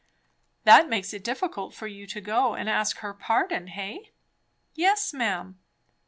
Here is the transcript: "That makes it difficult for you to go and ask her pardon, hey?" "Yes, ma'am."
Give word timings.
"That 0.63 0.89
makes 0.89 1.13
it 1.13 1.23
difficult 1.23 1.75
for 1.75 1.85
you 1.85 2.07
to 2.07 2.19
go 2.19 2.55
and 2.55 2.67
ask 2.67 2.97
her 3.01 3.13
pardon, 3.13 3.67
hey?" 3.67 4.09
"Yes, 4.73 5.13
ma'am." 5.13 5.59